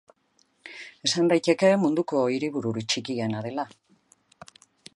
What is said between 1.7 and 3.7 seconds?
munduko hiribururik txikiena dela.